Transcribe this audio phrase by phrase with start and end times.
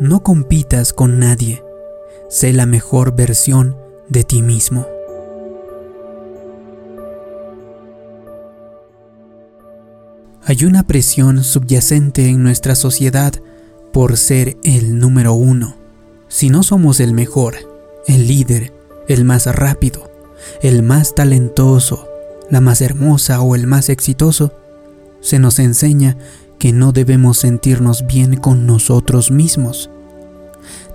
[0.00, 1.64] No compitas con nadie.
[2.28, 3.76] Sé la mejor versión
[4.08, 4.86] de ti mismo.
[10.44, 13.32] Hay una presión subyacente en nuestra sociedad
[13.92, 15.74] por ser el número uno.
[16.28, 17.56] Si no somos el mejor,
[18.06, 18.72] el líder,
[19.08, 20.08] el más rápido,
[20.62, 22.08] el más talentoso,
[22.50, 24.52] la más hermosa o el más exitoso,
[25.20, 26.16] se nos enseña
[26.58, 29.90] que no debemos sentirnos bien con nosotros mismos.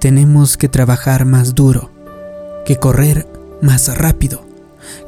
[0.00, 1.90] Tenemos que trabajar más duro,
[2.64, 3.26] que correr
[3.62, 4.46] más rápido,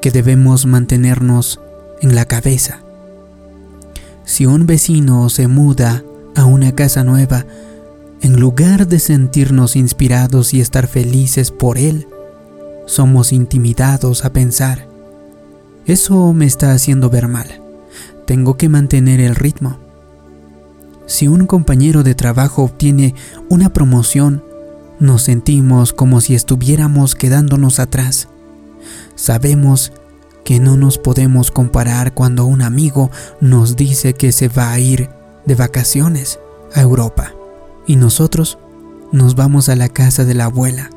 [0.01, 1.61] que debemos mantenernos
[2.01, 2.81] en la cabeza,
[4.31, 6.05] si un vecino se muda
[6.37, 7.47] a una casa nueva,
[8.23, 12.07] en lugar de sentirnos inspirados y estar felices por él,
[12.87, 14.87] somos intimidados a pensar,
[15.85, 17.61] eso me está haciendo ver mal,
[18.25, 19.81] tengo que mantener el ritmo.
[21.07, 23.17] Si un compañero de trabajo obtiene
[23.49, 24.45] una promoción,
[25.01, 28.29] nos sentimos como si estuviéramos quedándonos atrás.
[29.15, 29.93] Sabemos
[30.45, 35.11] que no nos podemos comparar cuando un amigo nos dice que se va a ir
[35.47, 36.39] de vacaciones
[36.75, 37.33] a Europa
[37.87, 38.59] y nosotros
[39.13, 40.91] nos vamos a la casa de la abuela.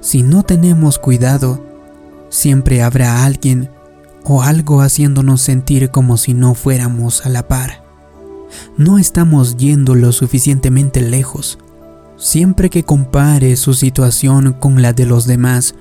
[0.00, 1.64] Si no tenemos cuidado,
[2.28, 3.70] siempre habrá alguien
[4.24, 7.84] o algo haciéndonos sentir como si no fuéramos a la par.
[8.76, 11.58] No estamos yendo lo suficientemente lejos.
[12.20, 15.74] Siempre que compare su situación con la de los demás,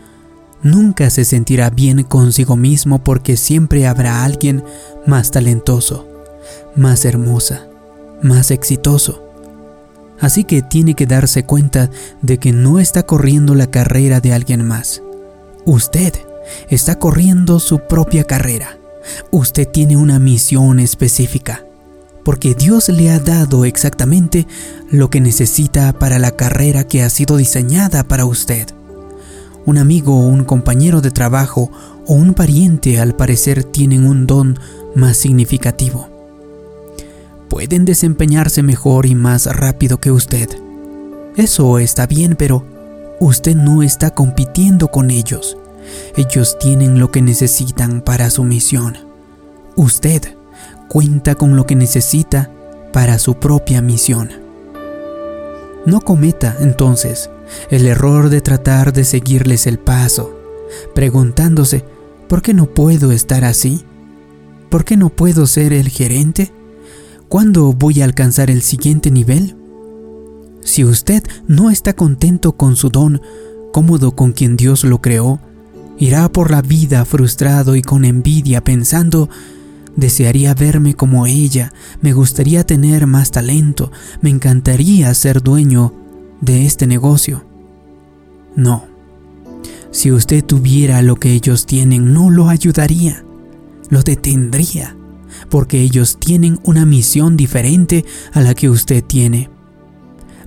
[0.63, 4.63] nunca se sentirá bien consigo mismo porque siempre habrá alguien
[5.05, 6.07] más talentoso,
[6.77, 7.67] más hermosa,
[8.23, 9.21] más exitoso.
[10.21, 11.89] Así que tiene que darse cuenta
[12.21, 15.01] de que no está corriendo la carrera de alguien más.
[15.65, 16.13] Usted
[16.69, 18.77] está corriendo su propia carrera.
[19.29, 21.65] Usted tiene una misión específica,
[22.23, 24.48] porque Dios le ha dado exactamente
[24.92, 28.68] lo que necesita para la carrera que ha sido diseñada para usted.
[29.66, 31.72] Un amigo o un compañero de trabajo
[32.06, 34.59] o un pariente al parecer tienen un don
[34.96, 36.08] más significativo.
[37.50, 40.50] Pueden desempeñarse mejor y más rápido que usted.
[41.35, 42.63] Eso está bien, pero
[43.19, 45.58] usted no está compitiendo con ellos.
[46.16, 48.97] Ellos tienen lo que necesitan para su misión.
[49.75, 50.35] Usted
[50.89, 52.51] cuenta con lo que necesita
[52.91, 54.29] para su propia misión.
[55.85, 57.29] No cometa, entonces,
[57.69, 60.38] el error de tratar de seguirles el paso,
[60.94, 61.85] preguntándose,
[62.28, 63.85] ¿por qué no puedo estar así?
[64.69, 66.51] ¿Por qué no puedo ser el gerente?
[67.28, 69.55] ¿Cuándo voy a alcanzar el siguiente nivel?
[70.61, 73.22] Si usted no está contento con su don,
[73.72, 75.39] cómodo con quien Dios lo creó,
[75.97, 79.29] irá por la vida frustrado y con envidia pensando,
[79.95, 83.91] desearía verme como ella, me gustaría tener más talento,
[84.22, 85.94] me encantaría ser dueño
[86.41, 87.45] de este negocio.
[88.55, 88.85] No.
[89.91, 93.23] Si usted tuviera lo que ellos tienen, no lo ayudaría,
[93.89, 94.95] lo detendría,
[95.49, 99.49] porque ellos tienen una misión diferente a la que usted tiene.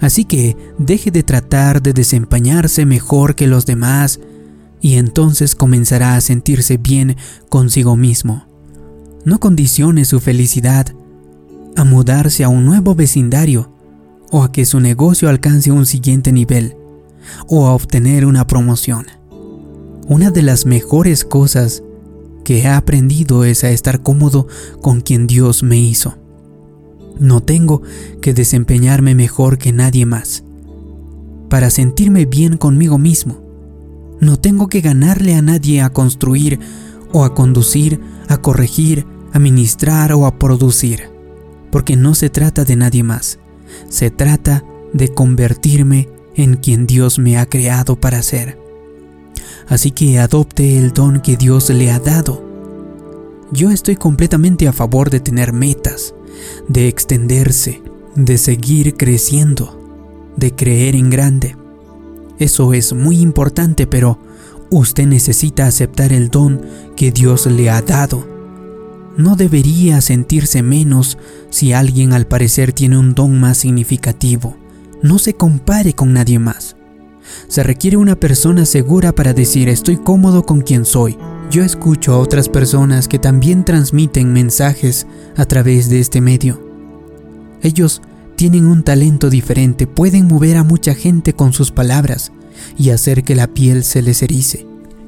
[0.01, 4.21] Así que deje de tratar de desempeñarse mejor que los demás
[4.81, 7.17] y entonces comenzará a sentirse bien
[7.49, 8.52] consigo mismo.
[9.25, 10.87] No condicione su felicidad
[11.77, 13.73] a mudarse a un nuevo vecindario
[14.31, 16.75] o a que su negocio alcance un siguiente nivel,
[17.49, 19.07] o a obtener una promoción.
[20.09, 21.83] Una de las mejores cosas
[22.45, 24.49] que he aprendido es a estar cómodo
[24.81, 26.17] con quien Dios me hizo.
[27.21, 27.83] No tengo
[28.21, 30.43] que desempeñarme mejor que nadie más.
[31.49, 33.43] Para sentirme bien conmigo mismo,
[34.21, 36.59] no tengo que ganarle a nadie a construir
[37.13, 41.09] o a conducir, a corregir, a ministrar o a producir,
[41.71, 43.39] porque no se trata de nadie más.
[43.89, 48.59] Se trata de convertirme en quien Dios me ha creado para ser.
[49.69, 52.43] Así que adopte el don que Dios le ha dado.
[53.53, 56.15] Yo estoy completamente a favor de tener metas,
[56.69, 57.83] de extenderse,
[58.15, 59.79] de seguir creciendo,
[60.37, 61.57] de creer en grande.
[62.39, 64.19] Eso es muy importante, pero
[64.71, 66.63] usted necesita aceptar el don
[66.97, 68.32] que Dios le ha dado
[69.17, 71.19] no debería sentirse menos
[71.51, 74.57] si alguien al parecer tiene un don más significativo.
[75.03, 76.77] No se compare con nadie más.
[77.49, 81.17] Se requiere una persona segura para decir estoy cómodo con quien soy.
[81.51, 85.07] Yo escucho a otras personas que también transmiten mensajes
[85.37, 86.61] a través de este medio.
[87.63, 88.01] Ellos
[88.37, 92.33] tienen un talento diferente, pueden mover a mucha gente con sus palabras
[92.79, 94.67] y hacer que la piel se les erice.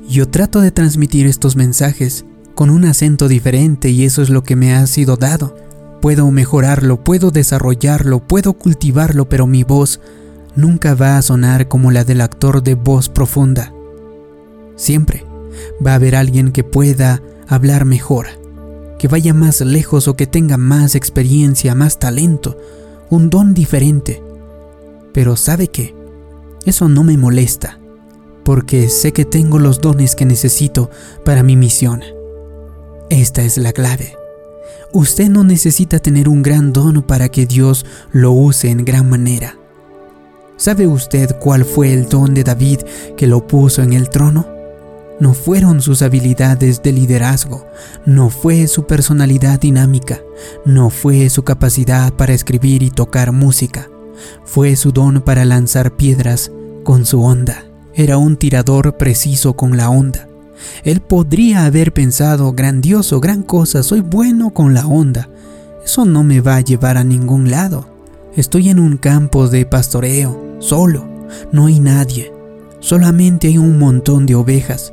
[0.08, 4.56] Yo trato de transmitir estos mensajes con un acento diferente y eso es lo que
[4.56, 5.56] me ha sido dado.
[6.00, 10.00] puedo mejorarlo, puedo desarrollarlo, puedo cultivarlo, pero mi voz
[10.54, 13.72] nunca va a sonar como la del actor de voz profunda.
[14.76, 15.24] Siempre
[15.84, 18.26] va a haber alguien que pueda hablar mejor,
[18.98, 22.58] que vaya más lejos o que tenga más experiencia, más talento,
[23.08, 24.22] un don diferente.
[25.12, 25.94] Pero ¿sabe qué?
[26.66, 27.78] Eso no me molesta,
[28.44, 30.90] porque sé que tengo los dones que necesito
[31.24, 32.02] para mi misión.
[33.10, 34.16] Esta es la clave.
[34.92, 39.56] Usted no necesita tener un gran don para que Dios lo use en gran manera.
[40.56, 42.80] ¿Sabe usted cuál fue el don de David
[43.16, 44.46] que lo puso en el trono?
[45.20, 47.66] No fueron sus habilidades de liderazgo,
[48.06, 50.20] no fue su personalidad dinámica,
[50.64, 53.88] no fue su capacidad para escribir y tocar música,
[54.44, 56.50] fue su don para lanzar piedras
[56.84, 57.64] con su onda.
[57.94, 60.28] Era un tirador preciso con la onda.
[60.84, 65.28] Él podría haber pensado, grandioso, gran cosa, soy bueno con la onda.
[65.84, 67.88] Eso no me va a llevar a ningún lado.
[68.36, 71.06] Estoy en un campo de pastoreo, solo,
[71.52, 72.32] no hay nadie,
[72.80, 74.92] solamente hay un montón de ovejas.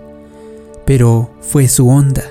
[0.85, 2.23] Pero fue su onda.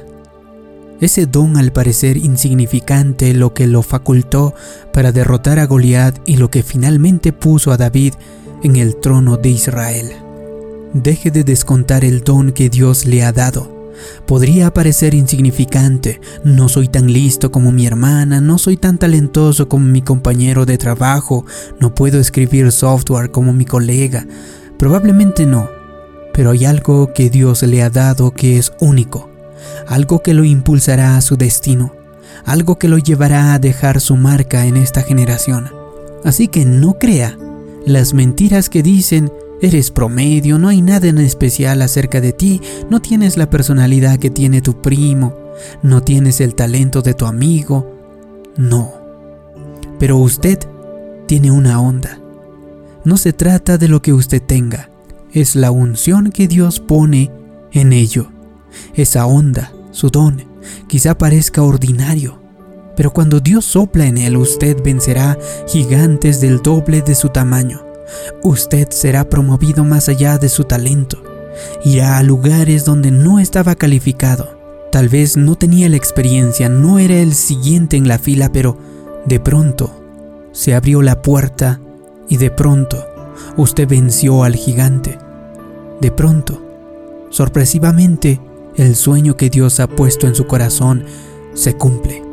[1.01, 4.55] Ese don al parecer insignificante lo que lo facultó
[4.93, 8.15] para derrotar a Goliat y lo que finalmente puso a David
[8.63, 10.30] en el trono de Israel.
[10.93, 13.95] Deje de descontar el don que Dios le ha dado.
[14.27, 19.87] Podría parecer insignificante, no soy tan listo como mi hermana, no soy tan talentoso como
[19.87, 21.45] mi compañero de trabajo,
[21.79, 24.27] no puedo escribir software como mi colega.
[24.79, 25.69] Probablemente no,
[26.33, 29.31] pero hay algo que Dios le ha dado que es único,
[29.87, 31.95] algo que lo impulsará a su destino,
[32.45, 35.71] algo que lo llevará a dejar su marca en esta generación.
[36.25, 37.39] Así que no crea
[37.87, 39.31] las mentiras que dicen
[39.63, 44.31] Eres promedio, no hay nada en especial acerca de ti, no tienes la personalidad que
[44.31, 45.37] tiene tu primo,
[45.83, 47.99] no tienes el talento de tu amigo.
[48.57, 48.93] No.
[49.99, 50.59] Pero usted
[51.27, 52.19] tiene una onda.
[53.05, 54.91] No se trata de lo que usted tenga,
[55.33, 57.31] es la unción que Dios pone
[57.73, 58.29] en ello.
[58.95, 60.43] Esa onda, su don,
[60.87, 62.41] quizá parezca ordinario,
[62.97, 67.90] pero cuando Dios sopla en él usted vencerá gigantes del doble de su tamaño.
[68.43, 71.23] Usted será promovido más allá de su talento.
[71.85, 74.59] Irá a lugares donde no estaba calificado.
[74.93, 78.77] Tal vez no tenía la experiencia, no era el siguiente en la fila, pero
[79.27, 79.93] de pronto
[80.53, 81.81] se abrió la puerta
[82.29, 83.07] y de pronto
[83.57, 85.19] usted venció al gigante.
[86.01, 86.61] De pronto,
[87.31, 88.41] sorpresivamente,
[88.77, 91.05] el sueño que Dios ha puesto en su corazón
[91.55, 92.30] se cumple.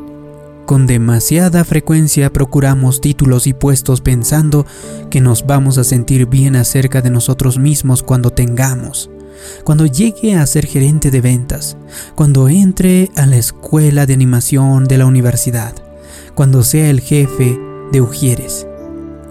[0.68, 4.66] Con demasiada frecuencia procuramos títulos y puestos pensando
[5.10, 9.10] que nos vamos a sentir bien acerca de nosotros mismos cuando tengamos,
[9.64, 11.78] cuando llegue a ser gerente de ventas,
[12.16, 15.74] cuando entre a la escuela de animación de la universidad,
[16.36, 17.58] cuando sea el jefe
[17.94, 18.68] de Ujieres,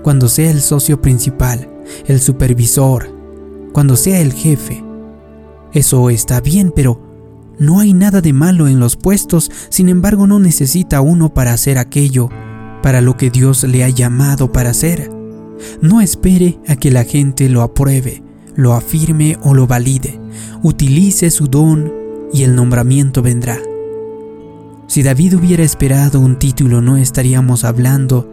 [0.03, 1.69] cuando sea el socio principal,
[2.07, 3.11] el supervisor,
[3.75, 4.83] cuando sea el jefe.
[5.75, 7.06] Eso está bien, pero
[7.59, 11.79] no hay nada de malo en los puestos, sin embargo no necesita uno para hacer
[11.79, 12.29] aquello
[12.83, 15.11] para lo que Dios le ha llamado para hacer.
[15.81, 18.23] No espere a que la gente lo apruebe,
[18.55, 20.21] lo afirme o lo valide.
[20.63, 21.93] Utilice su don
[22.33, 23.59] y el nombramiento vendrá.
[24.87, 28.33] Si David hubiera esperado un título no estaríamos hablando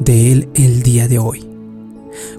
[0.00, 1.48] de él el día de hoy.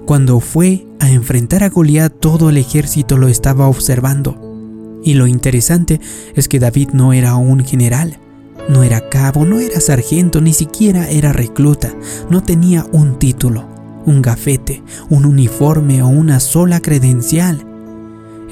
[0.04, 4.45] Cuando fue a enfrentar a Goliat todo el ejército lo estaba observando.
[5.02, 6.00] Y lo interesante
[6.34, 8.18] es que David no era un general,
[8.68, 11.94] no era cabo, no era sargento, ni siquiera era recluta,
[12.30, 13.68] no tenía un título,
[14.06, 17.64] un gafete, un uniforme o una sola credencial.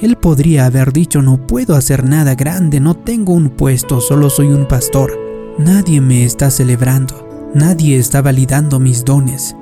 [0.01, 4.47] Él podría haber dicho no puedo hacer nada grande, no tengo un puesto, solo soy
[4.47, 5.17] un pastor.
[5.57, 9.55] Nadie me está celebrando, nadie está validando mis dones.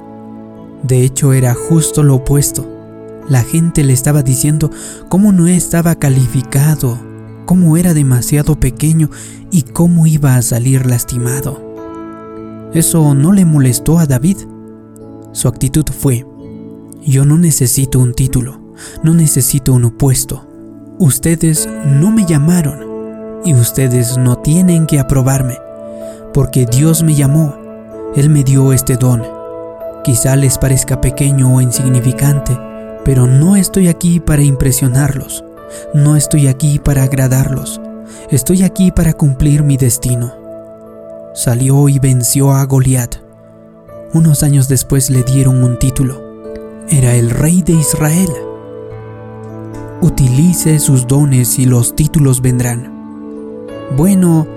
[0.82, 2.73] De hecho era justo lo opuesto.
[3.30, 4.70] La gente le estaba diciendo
[5.10, 7.00] cómo no estaba calificado,
[7.46, 9.10] cómo era demasiado pequeño
[9.52, 12.72] y cómo iba a salir lastimado.
[12.74, 14.38] Eso no le molestó a David.
[15.32, 16.26] Su actitud fue,
[17.06, 18.60] yo no necesito un título,
[19.04, 20.48] no necesito un opuesto.
[21.00, 25.58] Ustedes no me llamaron y ustedes no tienen que aprobarme,
[26.34, 27.56] porque Dios me llamó,
[28.16, 29.24] Él me dio este don.
[30.04, 32.58] Quizá les parezca pequeño o insignificante,
[33.06, 35.44] pero no estoy aquí para impresionarlos,
[35.94, 37.82] no estoy aquí para agradarlos,
[38.30, 40.34] estoy aquí para cumplir mi destino.
[41.34, 43.16] Salió y venció a Goliat.
[44.14, 46.22] Unos años después le dieron un título.
[46.90, 48.30] Era el rey de Israel.
[50.02, 53.68] Utilice sus dones y los títulos vendrán.
[53.98, 54.48] Bueno,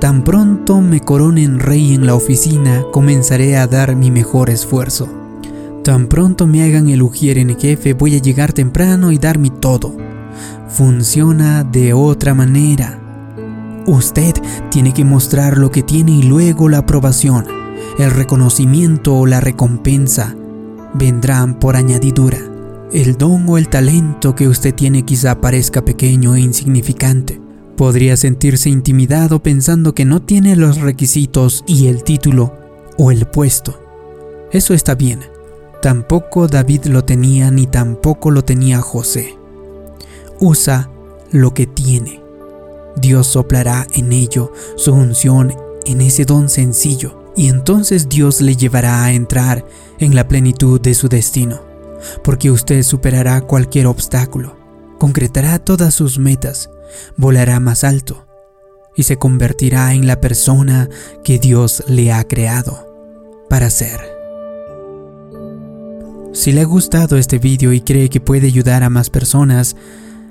[0.00, 5.08] Tan pronto me coronen rey en la oficina, comenzaré a dar mi mejor esfuerzo.
[5.86, 9.50] Tan pronto me hagan el ujier en jefe, voy a llegar temprano y dar mi
[9.50, 9.96] todo.
[10.68, 12.98] Funciona de otra manera.
[13.86, 14.34] Usted
[14.68, 17.46] tiene que mostrar lo que tiene y luego la aprobación,
[18.00, 20.34] el reconocimiento o la recompensa
[20.94, 22.38] vendrán por añadidura.
[22.92, 27.40] El don o el talento que usted tiene quizá parezca pequeño e insignificante.
[27.76, 32.54] Podría sentirse intimidado pensando que no tiene los requisitos y el título
[32.98, 33.78] o el puesto.
[34.50, 35.35] Eso está bien.
[35.86, 39.38] Tampoco David lo tenía ni tampoco lo tenía José.
[40.40, 40.90] Usa
[41.30, 42.20] lo que tiene.
[42.96, 49.04] Dios soplará en ello su unción en ese don sencillo y entonces Dios le llevará
[49.04, 49.64] a entrar
[50.00, 51.60] en la plenitud de su destino,
[52.24, 54.56] porque usted superará cualquier obstáculo,
[54.98, 56.68] concretará todas sus metas,
[57.16, 58.26] volará más alto
[58.96, 60.88] y se convertirá en la persona
[61.22, 62.88] que Dios le ha creado
[63.48, 64.15] para ser.
[66.36, 69.74] Si le ha gustado este video y cree que puede ayudar a más personas,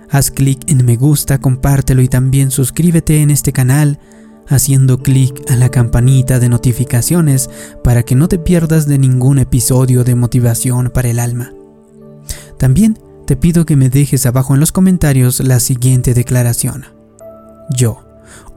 [0.08, 3.98] haz clic en me gusta, compártelo y también suscríbete en este canal
[4.48, 7.50] haciendo clic a la campanita de notificaciones
[7.84, 11.52] para que no te pierdas de ningún episodio de motivación para el alma.
[12.60, 16.86] También te pido que me dejes abajo en los comentarios la siguiente declaración.
[17.76, 18.06] Yo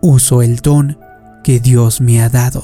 [0.02, 0.98] uso el don
[1.42, 2.62] que Dios me ha dado.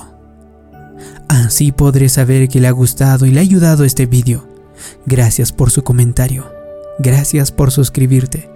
[1.27, 4.54] Así podré saber que le ha gustado y le ha ayudado este vídeo.
[5.07, 6.51] Gracias por su comentario.
[6.99, 8.51] Gracias por suscribirte.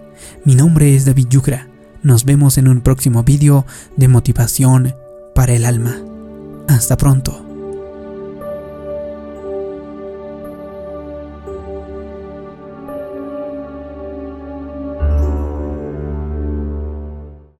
[0.44, 1.68] Mi nombre es David Yucra.
[2.02, 4.94] Nos vemos en un próximo vídeo de motivación
[5.34, 5.96] para el alma.
[6.68, 7.47] Hasta pronto.